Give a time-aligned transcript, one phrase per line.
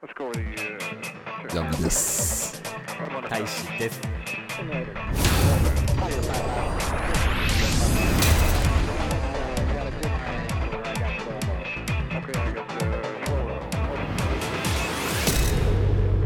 [0.00, 0.06] ヤ
[1.60, 2.62] ンビです。
[3.28, 4.00] 大使です。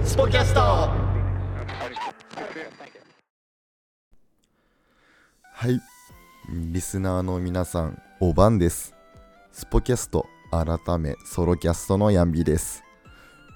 [0.04, 0.90] スポキャストは
[5.68, 5.80] い。
[6.50, 8.94] リスナーの皆さん、おばんです。
[9.50, 12.84] スポキャスト、改め、ソロキャストのヤンビです。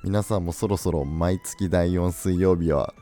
[0.06, 2.94] 皆さんもそろそろ毎月第4水曜日は、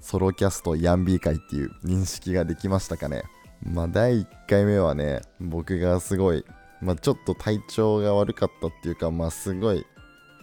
[0.00, 3.24] ソロキャストヤンビー回っていう認識ができましたかね？
[3.64, 6.44] まあ、第1回目はね、僕がすごい、
[6.80, 9.84] まあ、ちょっと体調が悪かったっていうか、まあ、すごい、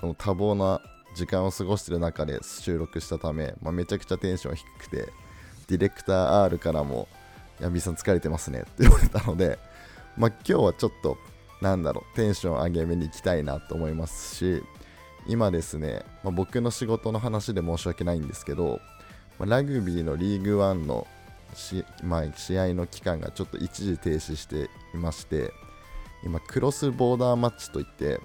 [0.02, 0.82] この多忙な
[1.16, 5.14] 時間を過ごしてる中で収録したため、まあ、めちゃくちゃテンション低くて、
[5.70, 7.08] ディレクター R からも、
[7.62, 9.58] ヤンビーさん疲れてますねって言われたので、
[10.17, 11.17] まあ、今日はちょっと、
[11.62, 14.62] なんだろう、テンション上げめに行きたいなと思いますし、
[15.30, 18.82] 今ですね、まあ、僕の仕事の話で申し訳ないんですけど、
[19.38, 21.08] まラグビーのリーグワンの、
[22.03, 25.53] まあ、試合の期間がちょっと一時停止していまして、
[26.23, 28.20] 今、クロスボーダーマッチといって、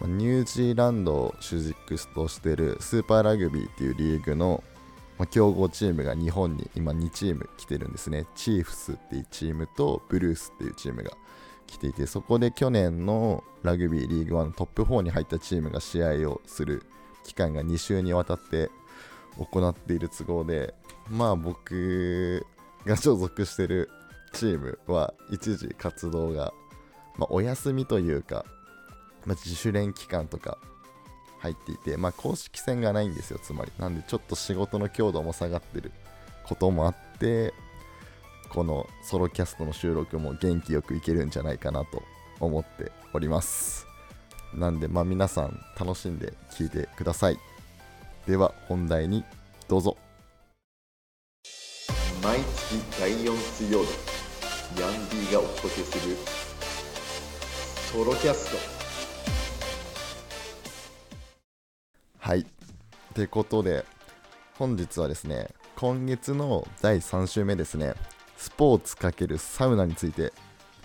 [0.00, 4.62] まニュージーランドを主軸としているスーパーラグビーっていうリーグの、
[5.18, 8.26] まあ強豪チームが日本に今2チーム来てるんですね。
[8.36, 11.10] チーフスっていうチームとブルースっていうチームが
[11.68, 16.82] 来ていて、そこで去年のラグビーリーグワントップ4に入ったチームが試合をする
[17.24, 18.70] 期間が2週にわたって
[19.36, 20.74] 行っている都合で、
[21.08, 22.44] まあ僕
[22.84, 23.90] が所属してる
[24.32, 26.52] チームは一時活動が、
[27.16, 28.44] まあ、お休みというか、
[29.24, 30.58] まあ、自主練期間とか
[31.38, 33.72] 入っていて、まあ、公式戦がないんですよ、つまり。
[33.78, 35.92] なんで、ちょっと仕事の強度も下がってる
[36.46, 37.54] こともあって、
[38.52, 42.02] このソロキャストの収録も元気よくいけるんじゃないかなと
[42.40, 43.86] 思っております。
[44.54, 47.38] なんで、まあ、皆さん楽しんで聞いてください。
[48.26, 49.24] では、本題に
[49.68, 49.96] どうぞ。
[52.22, 53.88] 毎月第4水曜日、
[54.80, 56.16] ヤンディがお届けする
[57.92, 58.58] ソロキャスト。
[62.18, 62.40] はい。
[62.40, 62.44] っ
[63.14, 63.84] てことで、
[64.58, 67.94] 本日はですね、今月の第3週目ですね、
[68.38, 70.32] スポーツ×サウナについて、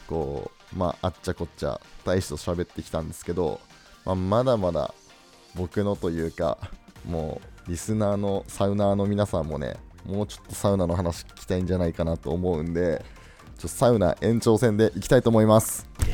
[0.07, 3.61] こう、まあ、あっちゃこっちゃ、大使と喋ってきたんですけど、
[4.05, 4.93] まあ、まだまだ
[5.55, 6.57] 僕のというか、
[7.05, 13.05] もう、リスナーのサウナーの皆さんもね、もうちょっとサウナの話聞きたいんじゃないかなと思うんで、
[13.59, 15.87] ちょサウナ延長戦でいきたいと思います。
[15.99, 16.09] ち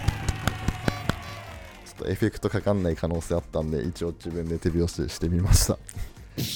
[1.92, 5.80] ょっとエフェクトかかんない可能性あったんで、一応自分で手拍子してみました。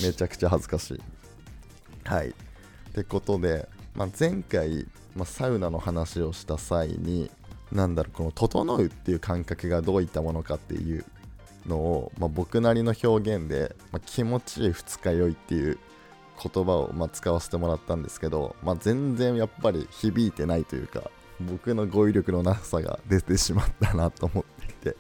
[0.05, 1.01] めちゃくちゃ恥ずかしい。
[2.03, 2.29] はい。
[2.29, 2.33] っ
[2.93, 7.29] てことで、まあ、前回、まあ、サウナの話をした際に、
[7.71, 11.05] なんだろう、この整うっていう感覚がどういったものかっていう
[11.67, 15.77] のを、まあ、僕なりの表現で、ま、気持ちいい二日酔いっていう
[16.41, 24.97] 言葉をま使わせてもらったんですけど、ま、全然やっぱり響いてないというか、僕の語彙力のなさが出てしまったなと思っていて、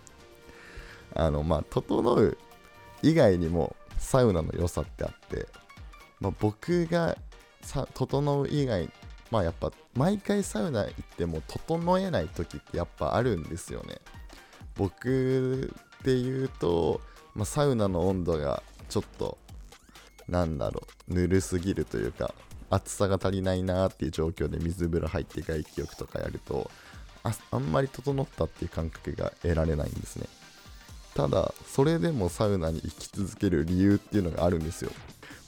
[1.15, 2.37] あの、まあ、整う
[3.01, 5.47] 以外にもサウナの良さってあって、
[6.19, 7.17] まあ、僕が
[7.63, 8.89] さ整う以外
[9.31, 13.99] まあやっぱ毎回サウナ行っても整えない時ってやっぱあるんですよね。
[14.75, 15.73] 僕
[16.03, 17.01] で言うと、
[17.35, 19.37] まあ、サウナの温度がちょっと
[20.27, 22.33] なんだろうぬるすぎるというか
[22.69, 26.71] 暑さが足りないなっていう状況で水風呂入って外気浴とかやると
[27.23, 30.27] ああんまり整ったっていう感覚が得られないんですね。
[31.15, 34.91] ただそれでもサウナに行き続ける理由っていうのがあるんですよ。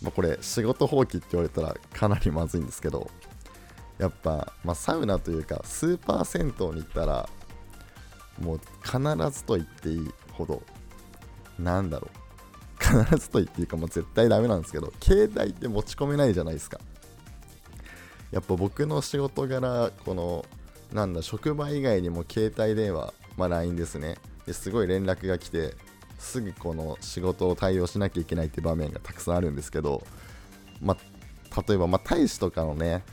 [0.06, 3.10] まあ、これ仕事放棄って言われたらかなりまずいんですけど
[3.98, 7.28] やっぱ、まあ、サウナというかスーパー銭湯に行ったら
[8.40, 9.00] もう必
[9.32, 10.62] ずと言っていいほど
[11.58, 12.26] なんだろう。
[12.78, 16.80] 必ずと言っていいかもう絶対ダメなんですけど携帯って持ち込めないじゃないですか。
[18.32, 20.46] やっぱ僕の仕事柄この
[20.94, 24.18] なんだ職場以外にも携帯電話、まあ、LINE ですね。
[24.46, 25.74] ですごい連絡が来て
[26.26, 30.04] すぐこの仕事を対応しなきゃいけないっていう場面がたくさんあるんですけど、
[30.82, 30.98] ま、
[31.68, 33.04] 例えば、ま、大使とかのね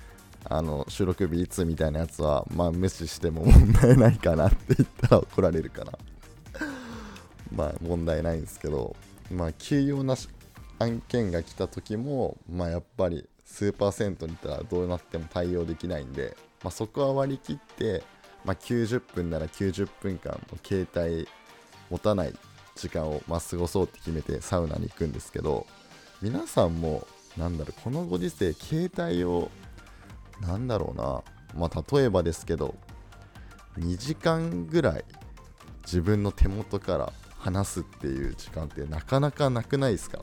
[0.45, 5.99] あの収録日いつみたいなやつは、まあ、無視しても問題ないかなって言ったら怒られるから
[7.55, 8.97] まあ問題ないんですけど、
[9.31, 10.29] まあ、急用なし
[10.79, 18.03] 案件が来た時も、まあ、やっぱりスーパー銭湯に行ったらどうなっても対応できないんで、まあ、そこは割り切って、
[18.45, 21.29] まあ、90分なら90分間携帯
[21.91, 22.35] 持たない
[22.77, 25.67] 時間をまあ過ごそうって決めてサウナに行くんですけど
[26.21, 29.51] 皆さんもなんだろうこのご時世携帯を
[30.41, 31.23] なんだろうな
[31.55, 32.75] まあ例えばですけど
[33.79, 35.05] 2時間ぐらい
[35.85, 40.21] 自分の手元から話すっていう時間ってなかなかなくないですか？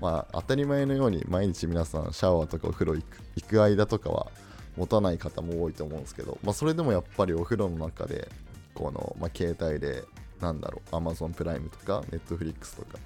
[0.00, 4.28] まあ当たり前のように毎日皆さんシャワーとかお風呂行く行く間とかは
[4.76, 8.28] 持たない方も多いと思うんですけど、まあ、それでもやっぱりお風呂の中で
[8.74, 10.04] この、まあ、携帯で
[10.40, 12.98] なんだろう Amazon プライムとか Netflix とか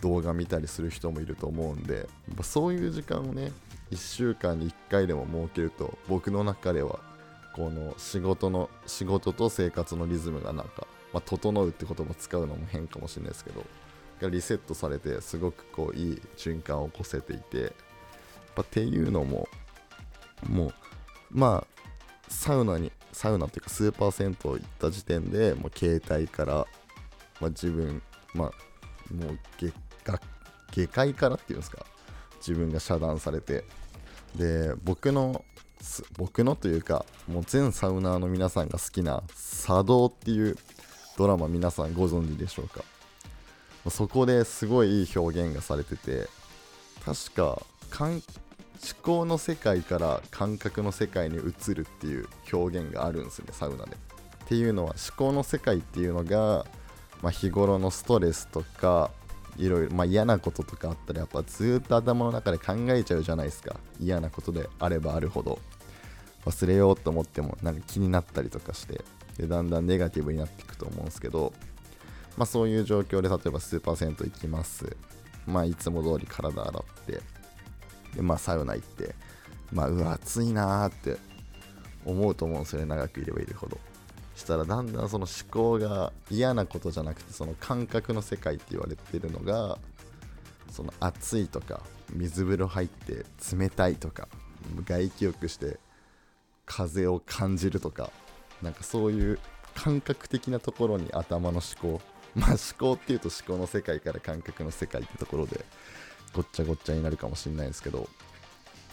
[0.00, 2.06] 動画見たりする人もいると思うんでやっ
[2.36, 3.52] ぱそういう時間をね
[3.90, 7.00] 1週間に1回でも設けると僕の中では
[7.54, 13.64] この仕事の仕事と生活のリズムがなんか、まあ、整うって言葉使うのも変かもしれないですけど
[14.20, 17.70] がリセットされてすごくこういい循環を起こせていてやっ
[18.56, 19.48] ぱっていうのも
[20.48, 20.72] もう
[21.30, 21.66] まあ
[22.28, 26.66] サウナにサウナっていうかスーパー銭湯行った時点でもう携帯から、
[27.40, 28.02] まあ、自分
[28.34, 29.72] まあもう下
[30.04, 30.20] 下
[30.70, 31.86] 下界からっていうんですか。
[32.46, 33.64] 自分が遮断されて。
[34.34, 35.42] で僕の
[36.18, 39.22] 僕のというかもう全サウナーの皆さんが好きな
[39.64, 40.58] 「茶道」っていう
[41.16, 42.84] ドラマ皆さんご存知でしょうか。
[43.88, 46.28] そこですごいいい表現がされてて
[47.02, 48.20] 確か感
[48.82, 53.92] 思考の世界から感覚の世界に移るっていう表現があるんですねサウナで。
[53.92, 56.66] っていうのは思考の世界っていうのが、
[57.22, 59.10] まあ、日頃のストレスとか
[59.56, 65.58] いろいろ、まあ、嫌なこととかあったらやっぱずっと頭の中で考えちゃうじゃないですか嫌なことであればあるほど
[66.44, 69.00] 忘れようと思ってもなんか気になったりとかして
[69.36, 71.52] でだんだんネガティブになっていくと思うんですけど
[72.36, 74.96] まあ、そういう状況で例えばスーパー銭湯行きます。
[75.46, 77.20] まあ、いつも通り体洗って、
[78.16, 79.14] で、まあ、サウナ行って、
[79.72, 81.18] まあ、うわ、暑いなーって
[82.04, 83.78] 思うと思うんですよね、長くいればいるほど。
[84.34, 89.78] したら、だんだんその思考が嫌なことじゃなくて、その感覚の世界って言われてるのが、
[90.70, 91.82] その暑いとか、
[92.12, 93.24] 水風呂入って
[93.56, 94.28] 冷たいとか、
[94.84, 95.78] 外気浴して
[96.64, 98.10] 風を感じるとか、
[98.62, 99.38] なんかそういう
[99.74, 102.00] 感覚的なところに頭の思考
[102.36, 105.64] まあ思考っていうと思考の世界から感覚の世界ってところで
[106.36, 108.06] ごっちゃごっちゃになるかもしれないですけど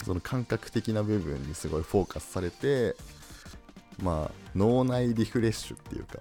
[0.06, 2.96] その感覚的な部分にすごいフォーカスされて
[4.02, 6.20] まあ脳内リフレッシュっていうか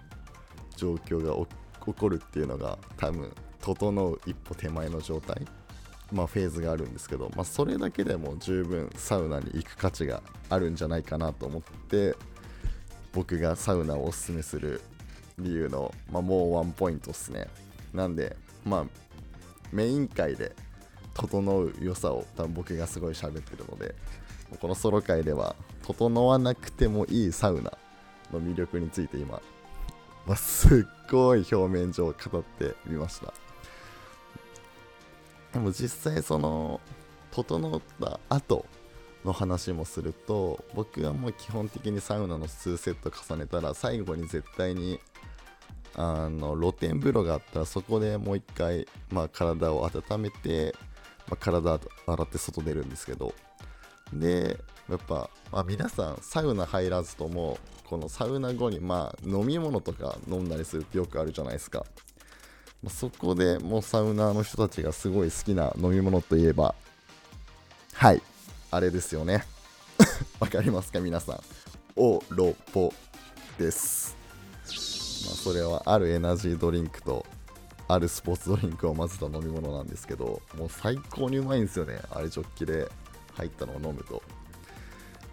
[0.77, 1.35] 状況が
[1.85, 5.47] 起こるっていうのが多分整う一歩手前の状態
[6.11, 12.17] まあフェーズがあるんですけど、まあ、それだけでも十分サウナに行く価値があるんじゃないかなと思って
[13.13, 14.81] 僕がサウナをおすすめする
[15.39, 17.47] 理由の、まあ、もうワンポイントですね。
[17.95, 18.85] なんでまあ
[19.73, 20.55] メイン回で
[21.15, 23.95] 整う良さを多分僕がすごい喋ってるので
[24.61, 27.73] このソロ回では整わなくてもいいサウナ
[28.33, 29.41] の魅力について今、
[30.27, 33.33] まあ、すっごい表面上語ってみました。
[35.53, 36.81] でも実際その
[37.31, 38.65] 整った後
[39.25, 44.99] の話もすると僕はもう基本的にサウナの2セット重ねたら最後に絶対に
[45.95, 50.75] あの露天風呂があったらそこでもう一回、まあ、体を温めて、
[51.33, 53.35] まあ、体洗って外出るんですけど。
[54.13, 54.59] で
[54.91, 57.59] やっぱ、まあ、皆さんサウナ入らずとも
[57.89, 61.87] このサウナ後にまあ飲み物とか飲んだりするってよくあるじゃないですか、
[62.83, 66.75] まあ、そこでもうサウナーの人たちがすごい好きな飲み物といえば
[67.95, 68.21] はい
[68.71, 69.45] あれですよね。
[70.41, 71.41] わかりますか皆さん。
[71.97, 72.93] オロポ
[73.59, 74.15] です。
[75.27, 77.25] まあ、それはあるエナジードリンクと
[77.89, 82.01] あるスポーツドリンクを混ぜた飲み物なんですけどもう最高にうまいんですよね。
[82.11, 82.91] あれジョッキで
[83.35, 84.23] 入ったのを飲むと、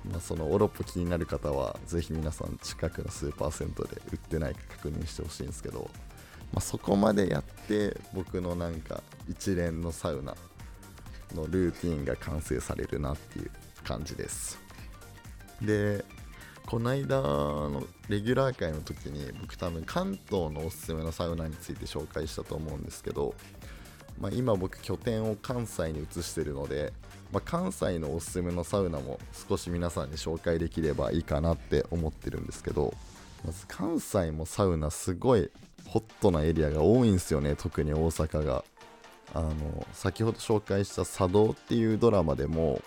[0.09, 5.89] まあ、そのオロポ気になる方はぜひ皆さん近くのスーパー銭湯で売ってないか確認してほしいんですけど、
[6.53, 10.35] まあ、そこまでやって僕のなんか一連のサウナ
[11.35, 13.51] のルーティンが完成されるなっていう
[13.83, 14.59] 感じです。
[15.61, 16.03] で
[16.69, 23.33] この間のレギュラー会の時に僕多分関東のおすすめのサウナについて紹介したと思うんですけど、
[24.19, 26.93] まあ、今僕拠点を関西に移してるので、
[27.31, 32.93] まあ、関西のおすすめのサウナも少し皆さんに紹介できればいいかなって思ってるんですけど
[33.43, 35.49] まず関西もサウナすごい
[35.87, 38.63] ホットなエリアが多いんですよね特に大阪が。
[39.33, 39.53] あの
[39.93, 42.81] 先ほど紹介した「茶道」っていうドラマでも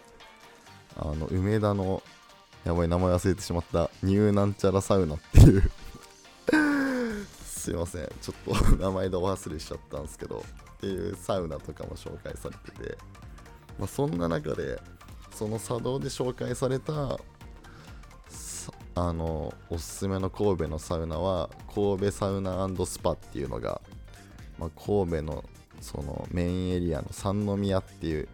[0.96, 2.02] あの梅田の
[2.64, 3.90] やばい名前忘れてしまった。
[4.02, 5.70] ニューなんちゃらサウナっていう。
[7.44, 8.08] すいません。
[8.20, 10.44] ちょっと名前でお忘れしちゃったんですけど。
[10.82, 12.98] っていうサウナとかも紹介されてて、
[13.78, 14.80] まあ、そんな中で
[15.32, 17.20] その茶道で紹介された
[18.94, 23.80] あのおすすめの神戸のサウナは神戸サウナスパっていうのが、
[24.58, 25.44] まあ、神戸の
[25.80, 28.28] そのメインエリアの三宮っていう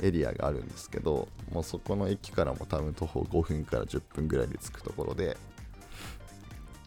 [0.00, 5.36] エリアがあるんですけどもうそこの駅からも多分徒歩5分から10分ぐらいで着くところで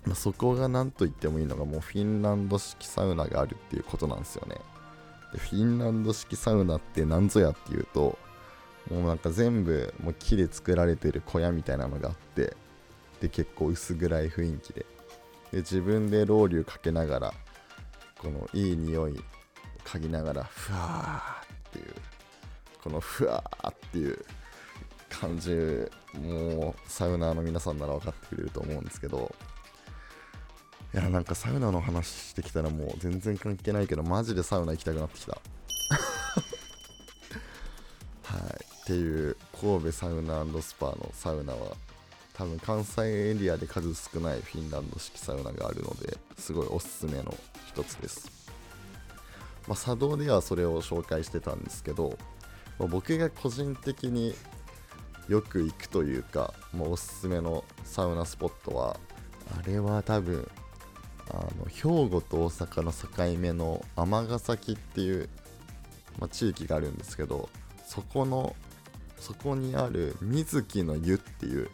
[0.06, 4.56] まあ、そこが何と言ってもいいのがもうフィンランド式サウナがあるっていうことなんですよね。
[5.32, 8.18] でフィンランド式サウナって何ぞやっていうと
[8.90, 12.56] もうなんか全部もう木で作られてる小屋みたいなのがあって
[13.22, 14.86] で結構薄暗い雰囲気で。
[15.52, 17.34] で自分でロウリュかけながら
[18.20, 19.20] このいい匂い
[19.84, 22.11] 嗅ぎながらふわーっていう。
[22.84, 24.26] このふわーっていう
[25.10, 25.52] 感じ
[26.18, 29.34] もうサウナーの皆さんなら分かってくれると思うんですけど
[30.94, 35.38] いやなんかサウナの話してきたらもう全然関係ないけどマジでサウナ行きたくなってきた。
[38.24, 38.72] はい。
[38.82, 41.78] っていう神戸サウナスパのサウナは
[42.34, 47.34] 多分関西エリアで数少ないフィンランド式サウナがあるのですごいおすすめの
[47.68, 48.50] 一つです、
[49.68, 52.18] まあ、茶道ではそれを紹介してたんですけど、
[52.82, 54.34] まあ僕が個人的に
[55.30, 58.98] よく行くというか、まあおすすめのサウナスポットは
[59.56, 60.50] あれは多分
[61.30, 65.30] あの兵庫と大阪の境目の尼崎っていう、
[66.20, 67.50] まあ、地域があるんですけど
[67.86, 68.56] そこの
[69.20, 71.70] そこにある水木の湯っていう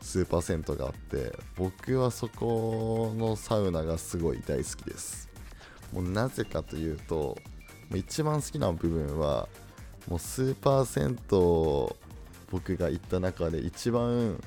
[0.00, 5.28] スーパー銭湯があって僕はそこのサウナがすごい大好きです。
[5.92, 7.36] もうなぜかというと
[7.94, 9.48] 一番好きな部分は
[10.08, 11.96] もうスーパー銭湯
[12.50, 14.42] 僕が行った中で一番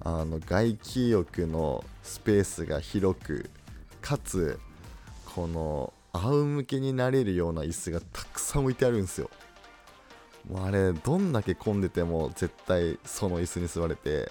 [0.00, 3.50] あの外気浴のスペースが広く
[4.00, 4.58] かつ
[5.34, 9.30] この仰向けになれるような椅子がたくさん置いてあるんですよ。
[10.50, 14.30] もうあれどんだけ混んでても絶対その椅子に座れて。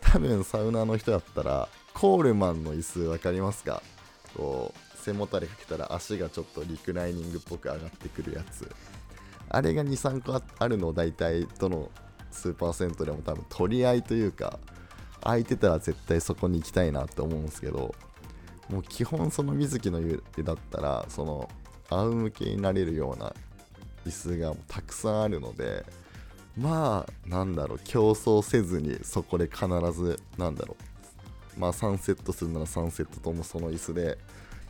[0.00, 3.80] 多分サウナの人だったらコールマンの椅子分かりますか？
[4.34, 8.68] こう背もたれかけたら足がちょっとリクライニングっぽく上がってくるやつ。
[9.50, 11.90] あれが23個あるのを大体どの
[12.30, 14.58] スーパー銭湯でも多分取り合いというか
[15.22, 17.94] 空いてたら絶対そこに行きたいなって思うんですけど
[18.68, 21.50] もう基本その水木の湯だったらその
[21.90, 23.34] 仰向けになれるような
[24.06, 25.84] 椅子がたくさんあるので
[26.56, 30.76] まあなんだろう競争せずにそこで必ずなんだろ
[31.56, 34.18] うまあ3セットするなら3セットともその椅子で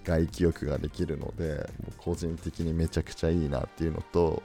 [0.05, 1.69] 外気浴ができるので
[1.99, 4.43] 個人的にめちゃくちゃいいなっていうのと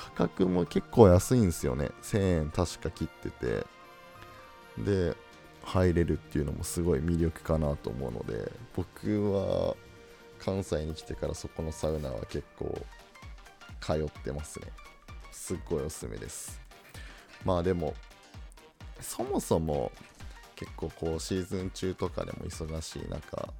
[0.00, 1.90] 価格も結構安いんですよね。
[2.02, 3.66] 1000円確か切ってて。
[4.78, 5.14] で
[5.62, 9.76] 入れるっていうのもすごい魅力かなと思うので僕は
[10.38, 12.80] 関西に来てからそこのサウナは結構
[13.80, 14.68] 通ってますね。
[15.32, 16.60] すっごいおすすめです。
[17.44, 17.94] まあでも
[19.00, 19.92] そもそも
[20.56, 23.52] 結構こうシーズン中とかでも忙しい中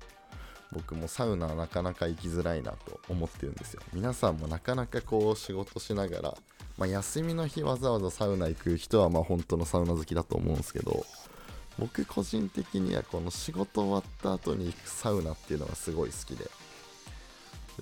[0.73, 3.83] 僕もサウナはなかなか行きづらいなと思ってるんですよ。
[3.93, 6.39] 皆さんもなかなかこう仕事しながら、
[6.79, 11.05] まあ、休みの日わざわざサウナ行く人はまあ本当のサウナ好きだと思うんですけど
[11.79, 16.45] 僕個人的にはこの仕事終わった後に行くサウナっていうのがすごい好きで。
[16.45, 16.51] で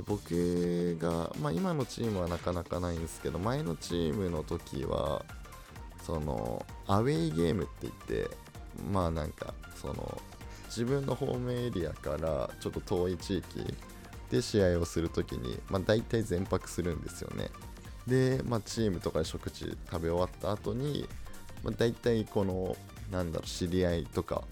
[0.07, 5.25] 僕が、まあ、今のチームはなかなかないんですけど前のチームの時は
[6.05, 8.37] そのアウェイゲームって言って
[8.93, 10.23] まあなんかその
[10.69, 13.75] 自分のホームエリアからちょっと遠い地域
[14.31, 17.51] で試合をするときに、まあ、大体全泊するんですよね。
[18.07, 21.09] で、まあ、チームとかで食事食べ終わった後に、
[21.63, 22.77] まあ、大体この
[23.11, 24.43] なんだろう知り合いとか、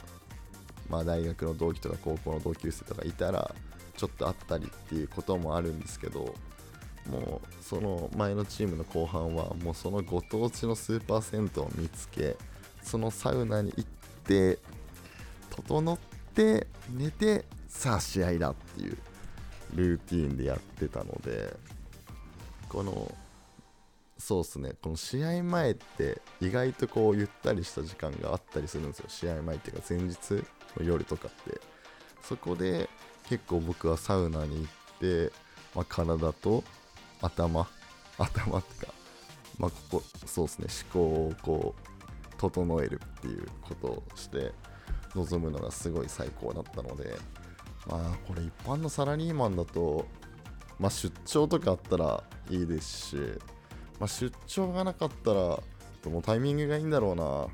[0.88, 3.54] まあ、大学の同期とか高校の同級生とかいたら
[3.96, 6.34] ちょっと会ったりっていうこともあるんですけど
[7.10, 12.36] もうその前のチームの後半はもうそのご当地のスーパー銭湯を見つけ
[12.82, 13.90] そのサウナに行っ
[14.24, 14.58] て
[15.56, 15.98] 整っ
[16.34, 18.98] て寝てさあ試合だっていう
[19.74, 21.54] ルーティンでやってたので
[22.68, 23.12] この
[24.18, 29.06] そうっすねこの試合前って意外とこうゆったりした時間があったりするんですよ。
[29.08, 30.16] 試合前っていうか前日
[30.78, 31.60] の夜とかって。
[32.26, 32.88] そこで
[33.28, 35.32] 結構僕はサウナに行って、
[35.76, 36.64] まあ、体と
[37.22, 37.68] 頭
[38.18, 38.92] 頭ってか
[39.58, 44.52] まあここそうですね思考をこう整えるっていうことをして
[45.16, 47.16] 臨むのがすごい最高だったので
[47.88, 50.06] まあこれ一般のサラリーマンだと
[50.78, 53.16] まあ出張とかあったらいいですし
[53.98, 55.40] まあ、出張がなかったら
[56.10, 57.46] もうタイミングがいいんだろうな。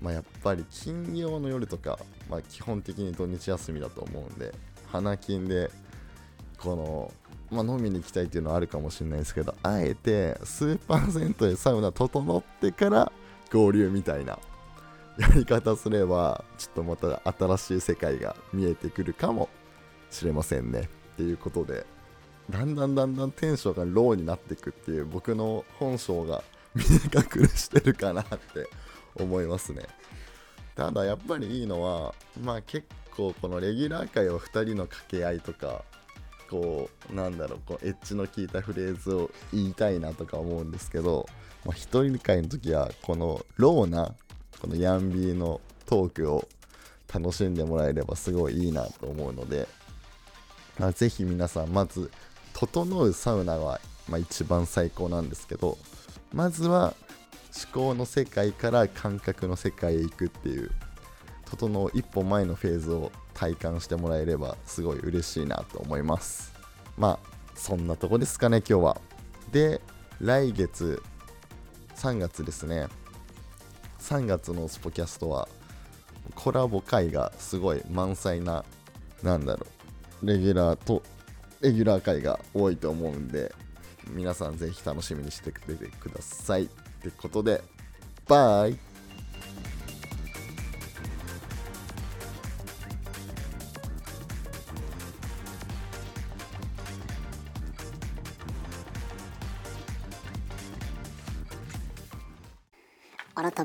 [0.00, 1.98] まあやっぱり金曜の夜とか、
[2.30, 4.54] まあ、基本的に土日休みだと思うんで
[4.92, 5.72] 花金で
[6.56, 7.12] この、
[7.50, 13.10] まあ、飲みに行きたいっていうのはあるかもしれないですけどあえてスーパー銭湯でサウナ整ってから
[13.52, 14.38] 合流みたいな
[15.18, 19.48] やり方すればちょっとまた新しい世界が見えてくるかも
[20.10, 20.88] しれませんね。
[21.14, 21.84] っていうことで
[22.48, 26.42] だんだんだんだんテンションがローになっていくっていう僕の本性が
[26.74, 26.86] 見え
[27.18, 28.38] 隠れしてるかなって
[29.16, 29.82] 思いますね。
[30.76, 35.84] ただやっぱりいいのはまあ結構このレギュラー界を2人の掛け合いとか
[36.48, 41.26] こうなんだろうこうエッジの効いたフレーズを言いたいなとか思うんですけど、
[41.64, 44.14] まあ、一人会の時はこのローな
[44.60, 46.48] このヤンビーのトークを
[47.12, 49.66] 楽しんでもらえればすごいいいなと思うので、
[50.78, 52.10] まあ、ぜひ皆さんまず
[52.52, 55.76] 「整うサウナは」まあ、一番最高なんですけど
[56.32, 56.94] まずは
[57.54, 60.70] 思考の世界から感覚の世界へ行くっていう
[61.44, 66.52] 整う一歩前のフェーズを体感してもらえればすごい嬉しいなと思います。
[66.96, 69.00] まあそんなとこですかね今日は。
[69.52, 69.80] で
[70.20, 71.02] 来月
[71.96, 72.88] 3月ですね。
[74.00, 75.48] 3月のスポキャストは
[76.34, 78.64] コラボ回がすごい満載な
[79.22, 79.66] なんだろ
[80.22, 80.26] う。
[80.26, 81.02] レギュラーと
[81.60, 83.52] レギュラー回が多いと思うんで
[84.10, 86.64] 皆さんぜひ楽しみにしてくれてください。
[86.64, 87.62] ってことで
[88.26, 88.87] バイ。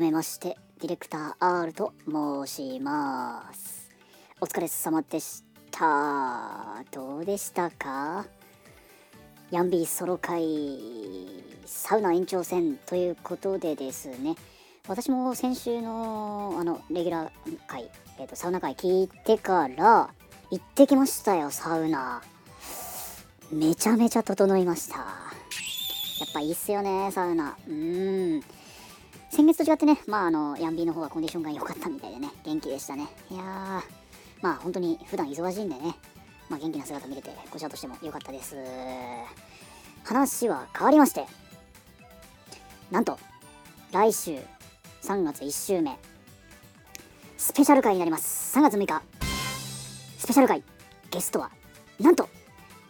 [0.03, 3.89] めましてディレクター R と申します。
[4.41, 6.83] お疲れ様でした。
[6.91, 8.25] どうでしたか？
[9.49, 14.35] ヤンビーソロ会サウナ延長戦ということでですね。
[14.89, 20.09] 私も先週のあのレギュラー会、えーと、サウナ会聞いてから
[20.51, 22.21] 行ってきましたよサウナ。
[23.53, 24.97] めちゃめちゃ整いました。
[24.97, 25.05] やっ
[26.33, 27.55] ぱいいっすよねサウナ。
[27.65, 28.43] うん。
[29.33, 33.07] 先月と違ってね、まあ、あの、ヤンビーの方がコンディションが良かったみたいでね、元気でしたね。
[33.31, 33.81] いやー、
[34.43, 35.95] まあ、本当に普段忙しいんでね、
[36.49, 38.55] まあ、元気な姿見れて、こちらとしても良かったです。
[40.03, 41.25] 話は変わりまして、
[42.91, 43.17] なんと、
[43.91, 44.37] 来週、
[45.01, 45.97] 3月1週目、
[47.35, 48.55] スペシャル回になります。
[48.55, 49.01] 3月6日、
[50.19, 50.61] スペシャル回、
[51.09, 51.49] ゲストは、
[51.99, 52.29] なんと、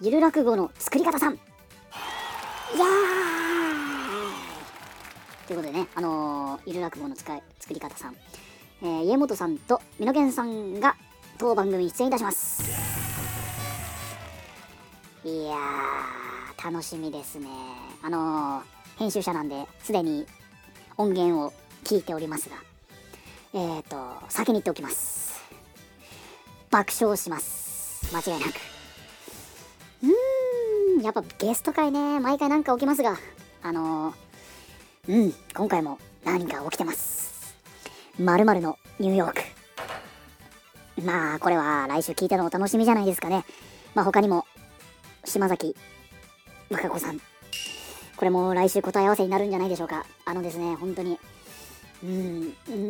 [0.02, 1.36] ゆる落語の作り方さん。
[1.36, 1.38] い
[2.78, 3.23] やー
[5.48, 8.16] ということでね、あのー、ゆる落語の使い作り方さん、
[8.82, 10.96] えー、家元さんと美濃源さんが
[11.38, 12.64] 当番組に出演いたします。
[15.26, 17.48] いやー、楽しみですね。
[18.02, 20.26] あのー、編集者なんで、すでに
[20.98, 21.52] 音源を
[21.84, 22.56] 聞いておりますが、
[23.54, 23.98] えっ、ー、と、
[24.30, 25.42] 先に言っておきます。
[26.72, 28.16] 爆笑します。
[28.16, 28.56] 間違いなく。
[30.04, 33.18] うーん、やっぱゲスト会ね、毎回なんか起きますが、
[33.62, 34.23] あのー、
[35.06, 37.58] うん、今回も何か起きてます。
[38.18, 39.42] まるのニューヨーク。
[41.04, 43.44] まあ、これは来週聞いたのお楽しみじゃないですかね。
[43.96, 44.46] まあ、他にも、
[45.26, 45.76] 島崎
[46.72, 47.20] 和歌子さん。
[47.20, 50.06] これも来週答え合わせになるんじゃないでしょうか。
[50.24, 51.20] あのですね、本当に。
[52.02, 52.90] うん、うん、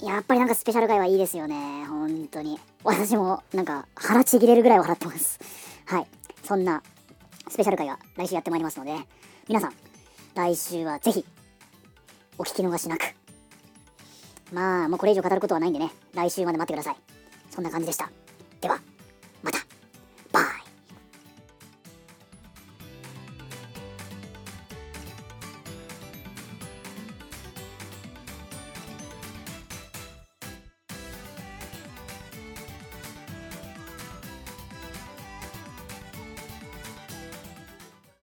[0.00, 1.84] やっぱりなんかスペシャル回はいいですよね。
[1.84, 2.58] 本当に。
[2.84, 5.38] 私もなんか腹ちぎれるぐらい笑ってます。
[5.84, 6.06] はい。
[6.42, 6.82] そんな
[7.50, 8.96] スペシャル回が来週やってまいりますので、
[9.46, 9.74] 皆さん、
[10.34, 11.26] 来週はぜひ
[12.40, 13.02] お聞き逃しなく。
[14.50, 16.96] まあ、もうこれ以上語ることはないんでね、来週まで待ってください。
[17.50, 18.10] そんな感じでした。
[18.62, 18.80] では。